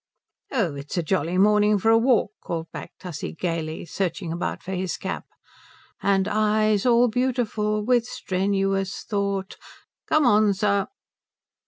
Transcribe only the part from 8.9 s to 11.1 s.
thought Come on, sir."